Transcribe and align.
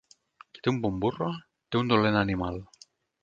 Qui 0.55 0.63
té 0.67 0.71
un 0.71 0.79
bon 0.85 0.95
burro, 1.03 1.27
té 1.75 1.81
un 1.81 1.93
dolent 1.93 2.19
animal. 2.25 2.61